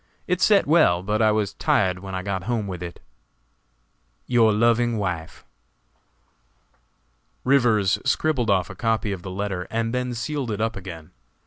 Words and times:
It 0.25 0.41
set 0.41 0.65
well, 0.65 1.03
but 1.03 1.21
I 1.21 1.31
was 1.31 1.53
tired 1.53 1.99
when 1.99 2.15
I 2.15 2.23
got 2.23 2.45
home 2.45 2.65
with 2.65 2.81
it. 2.81 2.99
"Your 4.25 4.51
loving 4.51 4.97
wife." 4.97 5.45
Rivers 7.43 7.99
scribbled 8.03 8.49
off 8.49 8.71
a 8.71 8.75
copy 8.75 9.11
of 9.11 9.21
the 9.21 9.29
letter 9.29 9.67
and 9.69 9.93
then 9.93 10.15
sealed 10.15 10.49
it 10.49 10.59
up 10.59 10.75
again. 10.75 11.11